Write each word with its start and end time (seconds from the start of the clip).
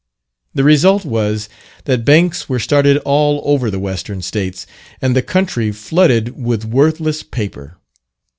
The 0.55 0.63
result 0.63 1.05
was, 1.05 1.47
that 1.85 2.03
banks 2.03 2.49
were 2.49 2.57
started 2.57 2.97
all 3.05 3.39
over 3.45 3.69
the 3.69 3.77
Western 3.77 4.23
States, 4.23 4.65
and 4.99 5.15
the 5.15 5.21
country 5.21 5.71
flooded 5.71 6.29
with 6.35 6.65
worthless 6.65 7.21
paper. 7.21 7.77